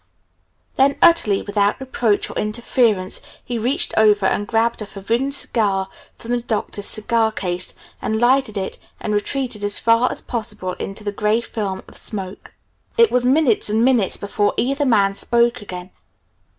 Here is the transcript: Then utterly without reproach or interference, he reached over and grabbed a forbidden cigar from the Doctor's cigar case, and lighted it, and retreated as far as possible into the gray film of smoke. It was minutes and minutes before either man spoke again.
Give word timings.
Then 0.77 0.97
utterly 0.99 1.43
without 1.43 1.79
reproach 1.79 2.27
or 2.31 2.35
interference, 2.35 3.21
he 3.45 3.59
reached 3.59 3.93
over 3.95 4.25
and 4.25 4.47
grabbed 4.47 4.81
a 4.81 4.87
forbidden 4.87 5.31
cigar 5.31 5.89
from 6.15 6.31
the 6.31 6.41
Doctor's 6.41 6.87
cigar 6.87 7.31
case, 7.31 7.75
and 8.01 8.19
lighted 8.19 8.57
it, 8.57 8.79
and 8.99 9.13
retreated 9.13 9.63
as 9.63 9.77
far 9.77 10.11
as 10.11 10.19
possible 10.21 10.73
into 10.79 11.03
the 11.03 11.11
gray 11.11 11.39
film 11.39 11.83
of 11.87 11.97
smoke. 11.97 12.55
It 12.97 13.11
was 13.11 13.25
minutes 13.27 13.69
and 13.69 13.85
minutes 13.85 14.17
before 14.17 14.55
either 14.57 14.85
man 14.87 15.13
spoke 15.13 15.61
again. 15.61 15.91